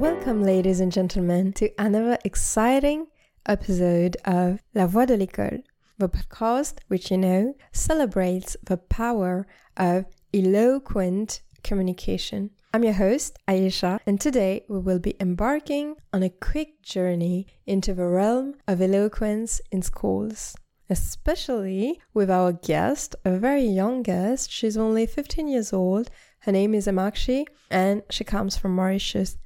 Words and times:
Welcome, 0.00 0.42
ladies 0.44 0.80
and 0.80 0.90
gentlemen, 0.90 1.52
to 1.52 1.70
another 1.78 2.16
exciting 2.24 3.08
episode 3.44 4.16
of 4.24 4.62
La 4.74 4.86
Voix 4.86 5.04
de 5.04 5.14
l'École, 5.14 5.62
the 5.98 6.08
podcast 6.08 6.78
which 6.88 7.10
you 7.10 7.18
know 7.18 7.54
celebrates 7.72 8.56
the 8.64 8.78
power 8.78 9.46
of 9.76 10.06
eloquent 10.32 11.42
communication. 11.62 12.48
I'm 12.72 12.82
your 12.82 12.94
host, 12.94 13.36
Aisha, 13.46 14.00
and 14.06 14.18
today 14.18 14.64
we 14.70 14.78
will 14.78 15.00
be 15.00 15.16
embarking 15.20 15.96
on 16.14 16.22
a 16.22 16.30
quick 16.30 16.80
journey 16.80 17.46
into 17.66 17.92
the 17.92 18.06
realm 18.06 18.54
of 18.66 18.80
eloquence 18.80 19.60
in 19.70 19.82
schools. 19.82 20.56
Especially 20.88 22.00
with 22.14 22.30
our 22.30 22.52
guest, 22.52 23.16
a 23.26 23.36
very 23.36 23.66
young 23.66 24.02
guest. 24.02 24.50
She's 24.50 24.78
only 24.78 25.04
15 25.04 25.46
years 25.46 25.74
old. 25.74 26.08
Her 26.38 26.52
name 26.52 26.74
is 26.74 26.86
Amakshi, 26.86 27.44
and 27.70 28.02
she 28.08 28.24
comes 28.24 28.56
from 28.56 28.74
Mauritius. 28.74 29.36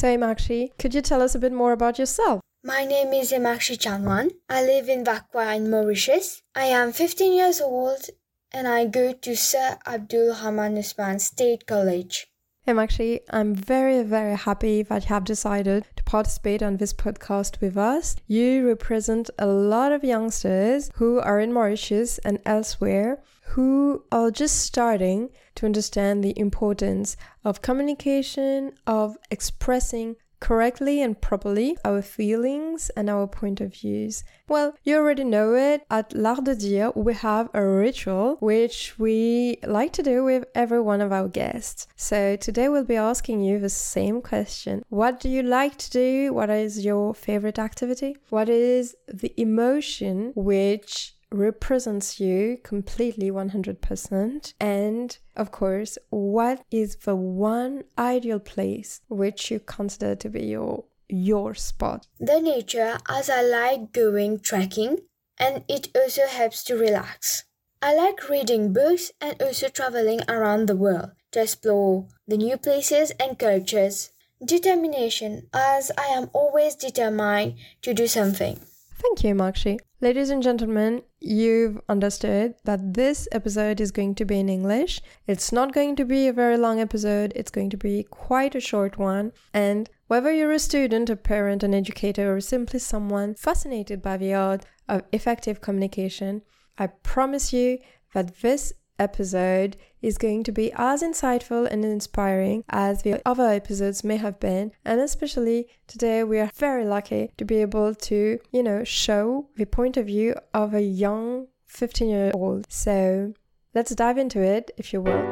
So, 0.00 0.06
Emakshi, 0.08 0.70
could 0.78 0.94
you 0.94 1.02
tell 1.02 1.20
us 1.20 1.34
a 1.34 1.38
bit 1.38 1.52
more 1.52 1.72
about 1.72 1.98
yourself? 1.98 2.40
My 2.64 2.86
name 2.86 3.12
is 3.12 3.32
Emakshi 3.32 3.76
Chanwan. 3.76 4.30
I 4.48 4.62
live 4.62 4.88
in 4.88 5.04
Vacoas 5.04 5.56
in 5.56 5.70
Mauritius. 5.70 6.40
I 6.54 6.72
am 6.72 6.94
15 6.94 7.34
years 7.34 7.60
old 7.60 8.06
and 8.50 8.66
I 8.66 8.86
go 8.86 9.12
to 9.12 9.36
Sir 9.36 9.76
Abdool 9.84 10.34
Raman 10.42 10.78
Osman 10.78 11.18
State 11.18 11.66
College. 11.66 12.28
Emakshi, 12.68 13.20
I'm 13.30 13.54
very, 13.54 14.02
very 14.02 14.36
happy 14.36 14.82
that 14.82 15.04
you 15.04 15.08
have 15.08 15.24
decided 15.24 15.86
to 15.96 16.04
participate 16.04 16.62
on 16.62 16.76
this 16.76 16.92
podcast 16.92 17.60
with 17.60 17.76
us. 17.76 18.16
You 18.26 18.68
represent 18.68 19.30
a 19.38 19.46
lot 19.46 19.92
of 19.92 20.04
youngsters 20.04 20.90
who 20.96 21.18
are 21.20 21.40
in 21.40 21.54
Mauritius 21.54 22.18
and 22.18 22.38
elsewhere 22.44 23.22
who 23.50 24.04
are 24.12 24.30
just 24.30 24.60
starting 24.60 25.30
to 25.56 25.66
understand 25.66 26.22
the 26.22 26.38
importance 26.38 27.16
of 27.44 27.62
communication, 27.62 28.72
of 28.86 29.16
expressing 29.30 30.16
correctly 30.40 31.02
and 31.02 31.20
properly 31.20 31.76
our 31.84 32.02
feelings 32.02 32.90
and 32.96 33.08
our 33.08 33.26
point 33.26 33.60
of 33.60 33.74
views. 33.74 34.24
Well, 34.48 34.74
you 34.82 34.96
already 34.96 35.24
know 35.24 35.54
it. 35.54 35.82
At 35.90 36.12
L'Art 36.12 36.44
de 36.44 36.54
Dire, 36.56 36.90
we 36.96 37.14
have 37.14 37.48
a 37.54 37.64
ritual 37.64 38.36
which 38.40 38.98
we 38.98 39.58
like 39.64 39.92
to 39.92 40.02
do 40.02 40.24
with 40.24 40.44
every 40.54 40.80
one 40.80 41.00
of 41.00 41.12
our 41.12 41.28
guests. 41.28 41.86
So 41.96 42.36
today 42.36 42.68
we'll 42.68 42.84
be 42.84 42.96
asking 42.96 43.42
you 43.42 43.58
the 43.58 43.68
same 43.68 44.22
question. 44.22 44.82
What 44.88 45.20
do 45.20 45.28
you 45.28 45.42
like 45.42 45.76
to 45.78 45.90
do? 45.90 46.32
What 46.32 46.50
is 46.50 46.84
your 46.84 47.14
favorite 47.14 47.58
activity? 47.58 48.16
What 48.30 48.48
is 48.48 48.96
the 49.06 49.32
emotion 49.40 50.32
which 50.34 51.14
represents 51.30 52.20
you 52.20 52.58
completely 52.62 53.30
100%? 53.30 54.54
And 54.60 55.18
of 55.36 55.50
course, 55.50 55.98
what 56.10 56.64
is 56.70 56.96
the 56.96 57.16
one 57.16 57.84
ideal 57.98 58.40
place 58.40 59.00
which 59.08 59.50
you 59.50 59.60
consider 59.60 60.14
to 60.16 60.28
be 60.28 60.46
your 60.46 60.84
your 61.08 61.54
spot? 61.54 62.06
The 62.20 62.40
nature 62.40 62.98
as 63.08 63.28
I 63.28 63.42
like 63.42 63.92
going 63.92 64.38
trekking 64.40 64.98
and 65.38 65.64
it 65.68 65.88
also 65.94 66.26
helps 66.26 66.62
to 66.64 66.76
relax. 66.76 67.44
I 67.82 67.94
like 67.94 68.28
reading 68.28 68.72
books 68.72 69.10
and 69.20 69.40
also 69.42 69.68
traveling 69.68 70.20
around 70.28 70.66
the 70.66 70.76
world 70.76 71.10
to 71.32 71.42
explore 71.42 72.06
the 72.28 72.36
new 72.36 72.56
places 72.58 73.10
and 73.18 73.38
cultures. 73.38 74.10
Determination 74.44 75.48
as 75.52 75.90
I 75.98 76.06
am 76.06 76.30
always 76.32 76.74
determined 76.74 77.54
to 77.82 77.94
do 77.94 78.06
something. 78.06 78.60
Thank 79.00 79.24
you, 79.24 79.34
Makshi. 79.34 79.78
Ladies 80.02 80.28
and 80.28 80.42
gentlemen, 80.42 81.02
you've 81.20 81.80
understood 81.88 82.54
that 82.64 82.92
this 82.92 83.26
episode 83.32 83.80
is 83.80 83.90
going 83.90 84.14
to 84.16 84.26
be 84.26 84.38
in 84.38 84.50
English. 84.50 85.00
It's 85.26 85.52
not 85.52 85.72
going 85.72 85.96
to 85.96 86.04
be 86.04 86.28
a 86.28 86.34
very 86.34 86.58
long 86.58 86.80
episode, 86.80 87.32
it's 87.34 87.50
going 87.50 87.70
to 87.70 87.78
be 87.78 88.02
quite 88.02 88.54
a 88.54 88.60
short 88.60 88.98
one. 88.98 89.32
And 89.54 89.88
whether 90.08 90.30
you're 90.30 90.52
a 90.52 90.58
student, 90.58 91.08
a 91.08 91.16
parent, 91.16 91.62
an 91.62 91.72
educator, 91.72 92.36
or 92.36 92.42
simply 92.42 92.78
someone 92.78 93.36
fascinated 93.36 94.02
by 94.02 94.18
the 94.18 94.34
art 94.34 94.66
of 94.86 95.04
effective 95.12 95.62
communication, 95.62 96.42
I 96.76 96.88
promise 96.88 97.54
you 97.54 97.78
that 98.12 98.42
this 98.42 98.74
episode 99.00 99.76
is 100.02 100.18
going 100.18 100.44
to 100.44 100.52
be 100.52 100.70
as 100.74 101.02
insightful 101.02 101.66
and 101.70 101.84
inspiring 101.84 102.62
as 102.68 103.02
the 103.02 103.20
other 103.26 103.48
episodes 103.48 104.04
may 104.04 104.16
have 104.16 104.38
been. 104.38 104.72
And 104.84 105.00
especially 105.00 105.66
today, 105.86 106.22
we 106.22 106.38
are 106.38 106.50
very 106.54 106.84
lucky 106.84 107.30
to 107.38 107.44
be 107.44 107.56
able 107.56 107.94
to, 107.94 108.38
you 108.52 108.62
know, 108.62 108.84
show 108.84 109.48
the 109.56 109.66
point 109.66 109.96
of 109.96 110.06
view 110.06 110.34
of 110.54 110.74
a 110.74 110.82
young 110.82 111.48
15 111.66 112.08
year 112.08 112.30
old. 112.34 112.66
So 112.68 113.34
let's 113.74 113.94
dive 113.94 114.18
into 114.18 114.40
it, 114.40 114.70
if 114.76 114.92
you 114.92 115.00
will. 115.00 115.24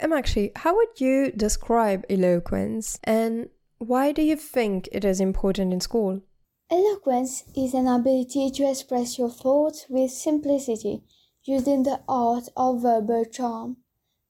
Emakshi, 0.00 0.56
how 0.56 0.76
would 0.76 1.00
you 1.00 1.32
describe 1.32 2.04
eloquence 2.08 2.98
and 3.04 3.48
why 3.78 4.12
do 4.12 4.22
you 4.22 4.36
think 4.36 4.88
it 4.90 5.04
is 5.04 5.20
important 5.20 5.72
in 5.72 5.80
school? 5.80 6.22
Eloquence 6.70 7.44
is 7.56 7.72
an 7.72 7.86
ability 7.86 8.50
to 8.50 8.68
express 8.68 9.18
your 9.18 9.30
thoughts 9.30 9.86
with 9.88 10.10
simplicity, 10.10 11.02
using 11.44 11.82
the 11.82 12.00
art 12.06 12.44
of 12.58 12.82
verbal 12.82 13.24
charm. 13.24 13.78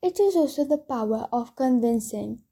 It 0.03 0.21
is 0.21 0.37
also 0.37 0.65
the 0.65 0.79
power 0.79 1.27
of 1.33 1.57
convincing. 1.57 2.43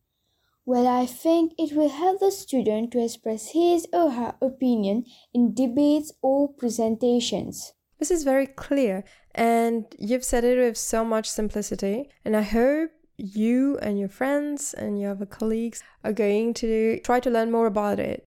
Well, 0.64 0.88
I 0.88 1.06
think 1.06 1.52
it 1.56 1.76
will 1.76 1.88
help 1.88 2.18
the 2.18 2.32
student 2.32 2.90
to 2.90 3.04
express 3.04 3.52
his 3.52 3.86
or 3.92 4.10
her 4.10 4.34
opinion 4.42 5.04
in 5.32 5.54
debates 5.54 6.12
or 6.20 6.52
presentations. 6.52 7.72
This 8.00 8.10
is 8.10 8.24
very 8.24 8.48
clear, 8.48 9.04
and 9.36 9.84
you've 10.00 10.24
said 10.24 10.42
it 10.42 10.58
with 10.58 10.76
so 10.76 11.04
much 11.04 11.30
simplicity, 11.30 12.10
and 12.24 12.36
I 12.36 12.42
hope 12.42 12.90
you 13.16 13.78
and 13.78 14.00
your 14.00 14.08
friends 14.08 14.74
and 14.74 15.00
your 15.00 15.12
other 15.12 15.26
colleagues 15.26 15.84
are 16.02 16.12
going 16.12 16.54
to 16.54 16.98
try 17.04 17.20
to 17.20 17.30
learn 17.30 17.52
more 17.52 17.68
about 17.68 18.00
it. 18.00 18.24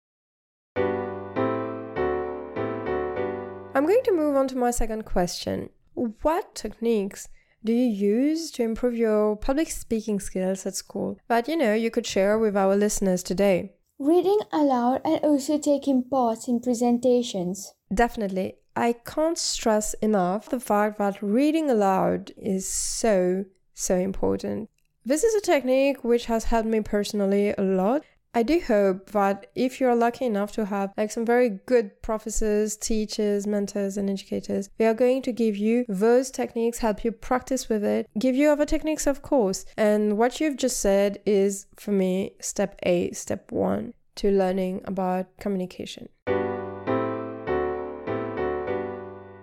I'm 3.75 3.87
going 3.87 4.03
to 4.05 4.13
move 4.13 4.37
on 4.37 4.49
to 4.49 4.57
my 4.57 4.71
second 4.71 5.07
question. 5.07 5.71
What 5.95 6.55
techniques 6.55 7.29
do 7.65 7.73
you 7.73 7.89
use 7.89 8.51
to 8.53 8.63
improve 8.63 8.95
your 8.95 9.35
public 9.35 9.71
speaking 9.71 10.21
skills 10.21 10.67
at 10.67 10.75
school 10.75 11.19
that 11.29 11.49
you 11.49 11.57
know 11.57 11.73
you 11.73 11.91
could 11.91 12.07
share 12.07 12.39
with 12.39 12.55
our 12.55 12.77
listeners 12.77 13.23
today? 13.23 13.73
Reading 13.99 14.41
aloud 14.53 15.01
and 15.07 15.21
also 15.25 15.59
taking 15.59 16.05
part 16.05 16.49
in 16.49 16.61
presentations. 16.61 17.73
Definitely. 17.95 18.57
I 18.77 18.93
can't 18.93 19.39
stress 19.39 19.95
enough 19.95 20.51
the 20.51 20.61
fact 20.61 20.99
that 20.99 21.23
reading 21.23 21.71
aloud 21.71 22.33
is 22.37 22.69
so, 22.69 23.47
so 23.73 23.97
important. 23.97 24.69
This 25.05 25.25
is 25.25 25.35
a 25.35 25.41
technique 25.41 26.05
which 26.05 26.27
has 26.27 26.45
helped 26.45 26.69
me 26.69 26.81
personally 26.81 27.55
a 27.57 27.63
lot 27.63 28.03
I 28.35 28.43
do 28.43 28.61
hope 28.67 29.11
that 29.11 29.49
if 29.55 29.79
you're 29.79 29.95
lucky 29.95 30.25
enough 30.25 30.53
to 30.53 30.65
have 30.65 30.95
like 30.97 31.11
some 31.11 31.27
very 31.27 31.51
good 31.51 32.01
professors, 32.01 32.79
teachers, 32.79 33.47
mentors, 33.47 33.99
and 33.99 34.09
educators, 34.09 34.71
they 34.79 34.87
are 34.87 34.95
going 34.95 35.21
to 35.23 35.33
give 35.33 35.55
you 35.55 35.85
those 35.87 36.31
techniques, 36.31 36.79
help 36.79 37.05
you 37.05 37.13
practice 37.13 37.69
with 37.69 37.85
it, 37.85 38.09
give 38.19 38.35
you 38.35 38.49
other 38.49 38.65
techniques, 38.65 39.07
of 39.07 39.21
course. 39.21 39.67
And 39.77 40.17
what 40.17 40.41
you've 40.41 40.57
just 40.57 40.81
said 40.81 41.19
is, 41.27 41.67
for 41.77 41.93
me, 41.93 42.33
step 42.41 42.81
A, 42.85 43.11
step 43.13 43.53
one 43.53 43.93
to 44.15 44.31
learning 44.31 44.81
about 44.87 45.27
communication. 45.39 46.09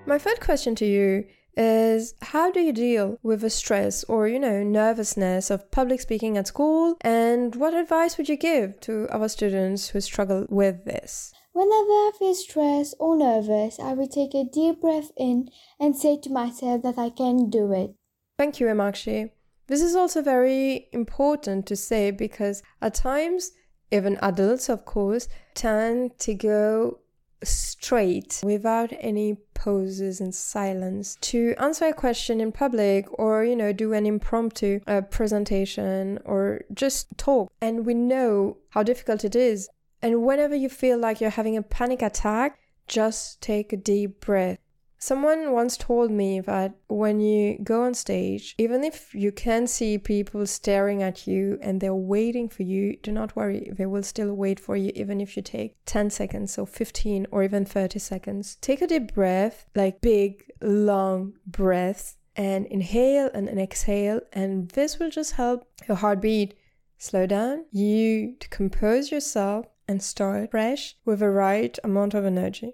My 0.08 0.18
third 0.18 0.42
question 0.42 0.74
to 0.74 0.86
you 0.88 1.26
is 1.60 2.14
how 2.22 2.50
do 2.50 2.62
you 2.62 2.72
deal 2.72 3.20
with 3.22 3.42
the 3.42 3.50
stress 3.50 4.06
or 4.06 4.28
you 4.28 4.40
know 4.40 4.64
nervousness 4.64 5.52
of 5.52 5.70
public 5.72 6.00
speaking 6.00 6.38
at 6.38 6.48
school 6.48 6.98
and 7.02 7.56
what 7.56 7.74
advice 7.74 8.18
would 8.18 8.30
you 8.30 8.38
give 8.38 8.80
to 8.80 9.06
our 9.10 9.28
students 9.28 9.90
who 9.90 10.00
struggle 10.00 10.46
with 10.50 10.86
this 10.86 11.34
Whenever 11.52 11.92
I 11.92 12.12
feel 12.18 12.36
stressed 12.36 12.96
or 13.00 13.18
nervous, 13.18 13.80
I 13.80 13.94
will 13.94 14.08
take 14.08 14.34
a 14.34 14.46
deep 14.46 14.80
breath 14.80 15.12
in 15.18 15.50
and 15.80 15.98
say 15.98 16.18
to 16.18 16.30
myself 16.30 16.84
that 16.84 16.98
I 16.98 17.10
can 17.10 17.50
do 17.50 17.74
it. 17.74 17.96
Thank 18.38 18.60
you, 18.60 18.68
Emakshi. 18.68 19.32
This 19.68 19.82
is 19.82 19.96
also 19.96 20.22
very 20.22 20.88
important 20.94 21.66
to 21.66 21.76
say 21.76 22.12
because 22.12 22.64
at 22.82 22.94
times, 22.94 23.52
even 23.92 24.18
adults, 24.22 24.70
of 24.70 24.86
course, 24.86 25.28
tend 25.54 26.18
to 26.20 26.34
go 26.34 27.00
straight 27.44 28.40
without 28.44 28.94
any 29.00 29.38
pauses 29.60 30.22
and 30.22 30.34
silence 30.34 31.18
to 31.20 31.54
answer 31.58 31.88
a 31.88 31.94
question 31.94 32.40
in 32.40 32.52
public 32.52 33.06
or 33.20 33.44
you 33.44 33.56
know 33.56 33.74
do 33.74 33.92
an 33.94 34.06
impromptu 34.06 34.80
uh, 34.88 35.02
presentation 35.02 36.18
or 36.24 36.62
just 36.74 37.06
talk. 37.18 37.52
And 37.60 37.86
we 37.86 37.94
know 37.94 38.58
how 38.70 38.84
difficult 38.84 39.26
it 39.26 39.36
is. 39.36 39.70
And 40.02 40.24
whenever 40.24 40.56
you 40.56 40.70
feel 40.70 40.98
like 40.98 41.20
you're 41.20 41.40
having 41.42 41.58
a 41.58 41.62
panic 41.62 42.02
attack 42.02 42.58
just 42.88 43.40
take 43.40 43.72
a 43.72 43.78
deep 43.78 44.20
breath 44.20 44.58
Someone 45.02 45.54
once 45.54 45.78
told 45.78 46.12
me 46.12 46.42
that 46.42 46.76
when 46.90 47.22
you 47.22 47.58
go 47.64 47.84
on 47.84 47.94
stage, 47.94 48.54
even 48.58 48.84
if 48.84 49.16
you 49.16 49.32
can 49.32 49.66
see 49.66 49.98
people 49.98 50.46
staring 50.46 51.02
at 51.02 51.26
you 51.26 51.58
and 51.62 51.80
they're 51.80 51.96
waiting 51.96 52.50
for 52.50 52.64
you, 52.64 52.98
do 52.98 53.14
not 53.14 53.34
worry, 53.34 53.72
they 53.72 53.86
will 53.86 54.04
still 54.04 54.34
wait 54.34 54.60
for 54.60 54.76
you, 54.76 54.92
even 54.96 55.22
if 55.22 55.38
you 55.38 55.42
take 55.42 55.78
10 55.86 56.10
seconds 56.10 56.58
or 56.58 56.68
15 56.68 57.28
or 57.32 57.44
even 57.44 57.64
30 57.64 57.98
seconds. 57.98 58.58
Take 58.60 58.82
a 58.82 58.88
deep 58.88 59.14
breath, 59.14 59.68
like 59.74 60.02
big, 60.02 60.44
long 60.62 61.34
breaths, 61.48 62.18
and 62.36 62.66
inhale 62.68 63.30
and 63.34 63.48
exhale, 63.58 64.20
and 64.34 64.70
this 64.72 65.00
will 65.00 65.10
just 65.10 65.34
help 65.34 65.66
your 65.88 65.96
heartbeat 65.96 66.56
slow 66.98 67.26
down, 67.26 67.64
you 67.72 68.36
to 68.42 68.50
compose 68.50 69.12
yourself, 69.12 69.66
and 69.88 70.04
start 70.04 70.52
fresh 70.52 70.98
with 71.06 71.20
the 71.20 71.30
right 71.30 71.80
amount 71.84 72.14
of 72.14 72.26
energy. 72.26 72.74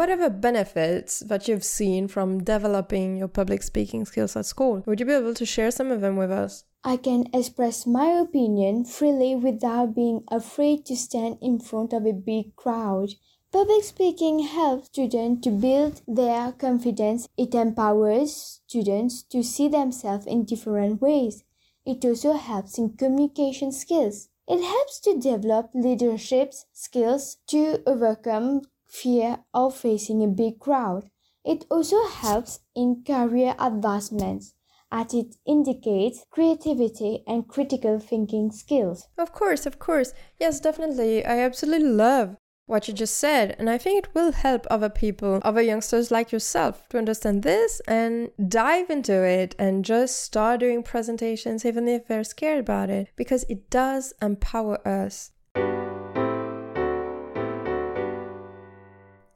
What 0.00 0.08
are 0.08 0.16
the 0.16 0.30
benefits 0.30 1.20
that 1.20 1.46
you've 1.46 1.62
seen 1.62 2.08
from 2.08 2.42
developing 2.42 3.18
your 3.18 3.28
public 3.28 3.62
speaking 3.62 4.06
skills 4.06 4.34
at 4.34 4.46
school? 4.46 4.82
Would 4.86 4.98
you 4.98 5.04
be 5.04 5.12
able 5.12 5.34
to 5.34 5.44
share 5.44 5.70
some 5.70 5.90
of 5.90 6.00
them 6.00 6.16
with 6.16 6.30
us? 6.30 6.64
I 6.82 6.96
can 6.96 7.26
express 7.34 7.86
my 7.86 8.06
opinion 8.06 8.86
freely 8.86 9.34
without 9.34 9.94
being 9.94 10.24
afraid 10.28 10.86
to 10.86 10.96
stand 10.96 11.36
in 11.42 11.58
front 11.58 11.92
of 11.92 12.06
a 12.06 12.14
big 12.14 12.56
crowd. 12.56 13.10
Public 13.52 13.84
speaking 13.84 14.38
helps 14.38 14.86
students 14.86 15.44
to 15.44 15.50
build 15.50 16.00
their 16.08 16.52
confidence. 16.52 17.28
It 17.36 17.54
empowers 17.54 18.62
students 18.66 19.22
to 19.24 19.42
see 19.42 19.68
themselves 19.68 20.24
in 20.24 20.44
different 20.44 21.02
ways. 21.02 21.44
It 21.84 22.02
also 22.06 22.32
helps 22.32 22.78
in 22.78 22.96
communication 22.96 23.70
skills. 23.70 24.30
It 24.48 24.62
helps 24.62 24.98
to 25.00 25.20
develop 25.20 25.72
leadership 25.74 26.54
skills 26.72 27.36
to 27.48 27.82
overcome 27.86 28.62
fear 28.90 29.38
of 29.54 29.76
facing 29.76 30.22
a 30.22 30.28
big 30.28 30.58
crowd. 30.58 31.10
It 31.44 31.64
also 31.70 32.06
helps 32.06 32.60
in 32.74 33.02
career 33.06 33.54
advancements 33.58 34.54
as 34.92 35.14
it 35.14 35.36
indicates 35.46 36.24
creativity 36.30 37.22
and 37.26 37.48
critical 37.48 37.98
thinking 37.98 38.50
skills. 38.50 39.06
Of 39.16 39.32
course, 39.32 39.64
of 39.64 39.78
course. 39.78 40.12
Yes, 40.38 40.60
definitely. 40.60 41.24
I 41.24 41.38
absolutely 41.38 41.88
love 41.88 42.36
what 42.66 42.88
you 42.88 42.94
just 42.94 43.16
said. 43.16 43.56
And 43.58 43.70
I 43.70 43.78
think 43.78 44.04
it 44.04 44.14
will 44.14 44.32
help 44.32 44.66
other 44.70 44.88
people, 44.88 45.40
other 45.42 45.62
youngsters 45.62 46.10
like 46.10 46.32
yourself, 46.32 46.88
to 46.90 46.98
understand 46.98 47.42
this 47.42 47.80
and 47.86 48.30
dive 48.48 48.90
into 48.90 49.24
it 49.24 49.54
and 49.58 49.84
just 49.84 50.22
start 50.22 50.60
doing 50.60 50.82
presentations, 50.82 51.64
even 51.64 51.88
if 51.88 52.06
they're 52.06 52.24
scared 52.24 52.60
about 52.60 52.90
it, 52.90 53.08
because 53.16 53.44
it 53.48 53.70
does 53.70 54.12
empower 54.20 54.86
us. 54.86 55.30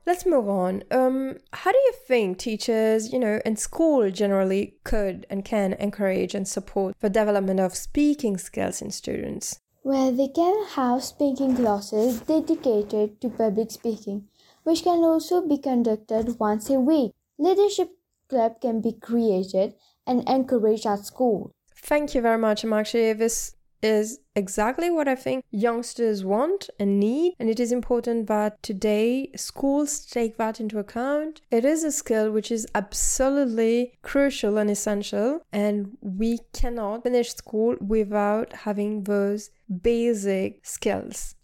Let's 0.06 0.26
move 0.26 0.48
on. 0.48 0.84
Um, 0.90 1.38
how 1.52 1.72
do 1.72 1.78
you 1.78 1.94
think 2.06 2.38
teachers, 2.38 3.10
you 3.12 3.18
know, 3.18 3.40
and 3.44 3.58
school 3.58 4.10
generally 4.10 4.74
could 4.84 5.26
and 5.30 5.44
can 5.44 5.72
encourage 5.74 6.34
and 6.34 6.46
support 6.46 6.94
the 7.00 7.08
development 7.08 7.60
of 7.60 7.74
speaking 7.74 8.36
skills 8.36 8.82
in 8.82 8.90
students? 8.90 9.60
Well, 9.82 10.12
they 10.12 10.28
can 10.28 10.66
have 10.76 11.02
speaking 11.02 11.56
classes 11.56 12.20
dedicated 12.20 13.20
to 13.20 13.30
public 13.30 13.70
speaking, 13.70 14.28
which 14.62 14.82
can 14.82 14.98
also 14.98 15.46
be 15.46 15.58
conducted 15.58 16.38
once 16.38 16.68
a 16.68 16.80
week. 16.80 17.12
Leadership 17.38 17.90
club 18.28 18.60
can 18.60 18.80
be 18.80 18.92
created 18.92 19.74
and 20.06 20.28
encouraged 20.28 20.86
at 20.86 21.06
school. 21.06 21.50
Thank 21.74 22.14
you 22.14 22.20
very 22.20 22.38
much, 22.38 22.62
Amakshi. 22.62 23.16
This 23.16 23.56
is 23.84 24.20
exactly 24.34 24.90
what 24.90 25.06
I 25.06 25.14
think 25.14 25.44
youngsters 25.50 26.24
want 26.24 26.70
and 26.80 26.98
need. 26.98 27.34
And 27.38 27.50
it 27.50 27.60
is 27.60 27.70
important 27.70 28.26
that 28.28 28.62
today 28.62 29.30
schools 29.36 30.06
take 30.06 30.38
that 30.38 30.58
into 30.58 30.78
account. 30.78 31.42
It 31.50 31.64
is 31.64 31.84
a 31.84 31.92
skill 31.92 32.30
which 32.30 32.50
is 32.50 32.66
absolutely 32.74 33.92
crucial 34.02 34.56
and 34.56 34.70
essential. 34.70 35.42
And 35.52 35.98
we 36.00 36.40
cannot 36.54 37.02
finish 37.02 37.34
school 37.34 37.76
without 37.80 38.52
having 38.52 39.04
those 39.04 39.50
basic 39.82 40.64
skills. 40.64 41.34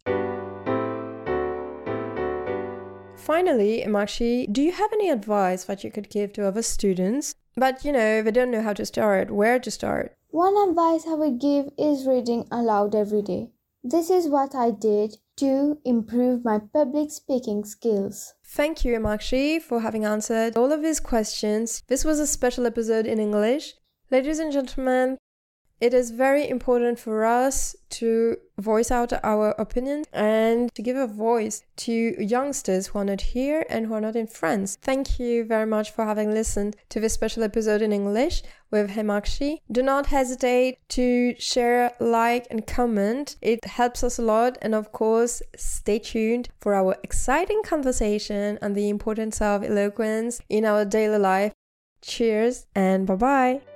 Finally, 3.17 3.85
Imakshi, 3.87 4.51
do 4.51 4.63
you 4.63 4.73
have 4.73 4.93
any 4.95 5.11
advice 5.11 5.65
that 5.65 5.85
you 5.85 5.91
could 5.91 6.09
give 6.09 6.33
to 6.33 6.49
other 6.49 6.63
students? 6.63 7.35
But 7.55 7.85
you 7.85 7.93
know, 7.93 8.23
they 8.23 8.31
don't 8.31 8.51
know 8.51 8.63
how 8.63 8.73
to 8.73 8.87
start, 8.87 9.31
where 9.31 9.59
to 9.59 9.71
start. 9.71 10.17
One 10.33 10.57
advice 10.57 11.09
I 11.09 11.15
would 11.15 11.41
give 11.41 11.71
is 11.77 12.07
reading 12.07 12.47
aloud 12.53 12.95
every 12.95 13.21
day. 13.21 13.51
This 13.83 14.11
is 14.11 14.29
what 14.29 14.55
I 14.55 14.71
did 14.71 15.17
to 15.39 15.79
improve 15.85 16.45
my 16.45 16.61
public 16.73 17.11
speaking 17.11 17.65
skills. 17.65 18.35
Thank 18.47 18.85
you, 18.85 18.97
Imakshi, 18.97 19.61
for 19.61 19.81
having 19.81 20.05
answered 20.05 20.57
all 20.57 20.71
of 20.71 20.83
these 20.83 21.01
questions. 21.01 21.83
This 21.89 22.05
was 22.05 22.21
a 22.21 22.29
special 22.29 22.65
episode 22.65 23.07
in 23.07 23.19
English. 23.19 23.75
Ladies 24.13 24.39
and 24.39 24.53
gentlemen, 24.53 25.19
it 25.81 25.95
is 25.95 26.11
very 26.11 26.49
important 26.49 26.99
for 26.99 27.25
us 27.25 27.75
to 27.91 28.37
voice 28.59 28.91
out 28.91 29.13
our 29.25 29.51
opinion 29.53 30.05
and 30.13 30.73
to 30.75 30.83
give 30.83 30.97
a 30.97 31.07
voice 31.07 31.63
to 31.77 32.15
youngsters 32.23 32.89
who 32.89 32.99
are 32.99 33.05
not 33.05 33.21
here 33.21 33.65
and 33.71 33.87
who 33.87 33.95
are 33.95 34.01
not 34.01 34.15
in 34.15 34.27
France. 34.27 34.77
Thank 34.83 35.19
you 35.19 35.45
very 35.45 35.67
much 35.67 35.91
for 35.91 36.05
having 36.05 36.33
listened 36.33 36.77
to 36.91 37.01
this 37.01 37.15
special 37.15 37.43
episode 37.43 37.83
in 37.83 37.93
English 37.93 38.43
with 38.71 38.91
Hemaakshi. 38.91 39.59
Do 39.73 39.83
not 39.83 40.07
hesitate 40.07 40.79
to 40.91 41.35
share, 41.39 41.93
like, 41.99 42.47
and 42.51 42.67
comment. 42.67 43.37
It 43.41 43.65
helps 43.65 44.05
us 44.05 44.19
a 44.19 44.23
lot. 44.23 44.59
And 44.63 44.75
of 44.75 44.93
course, 44.93 45.43
stay 45.57 45.99
tuned 45.99 46.51
for 46.61 46.75
our 46.75 46.97
exciting 47.03 47.63
conversation 47.65 48.59
on 48.63 48.75
the 48.75 48.89
importance 48.89 49.41
of 49.41 49.65
eloquence 49.65 50.41
in 50.49 50.65
our 50.65 50.85
daily 50.85 51.19
life. 51.19 51.53
Cheers 52.03 52.67
and 52.75 53.07
bye 53.07 53.17
bye. 53.17 53.70